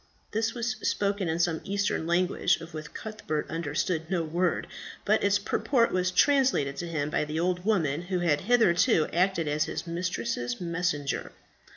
This 0.31 0.55
was 0.55 0.71
spoken 0.81 1.29
in 1.29 1.37
some 1.37 1.61
Eastern 1.63 2.07
language 2.07 2.59
of 2.59 2.73
which 2.73 2.91
Cuthbert 2.91 3.47
understood 3.51 4.09
no 4.09 4.23
word, 4.23 4.65
but 5.05 5.23
its 5.23 5.37
purport 5.37 5.91
was 5.91 6.09
translated 6.09 6.75
to 6.77 6.87
him 6.87 7.11
by 7.11 7.23
the 7.23 7.39
old 7.39 7.65
woman 7.65 8.01
who 8.01 8.17
had 8.17 8.41
hitherto 8.41 9.05
acted 9.13 9.47
as 9.47 9.65
his 9.65 9.85
mistress's 9.85 10.59
messenger. 10.59 11.33